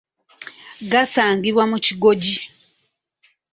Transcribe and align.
Gasangibwa 0.91 1.63
mu 1.71 1.77
kigoji. 1.85 2.35